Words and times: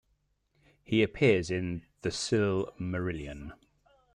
He 0.81 1.03
appears 1.03 1.51
in 1.51 1.83
"The 2.01 2.09
Silmarillion". 2.09 3.51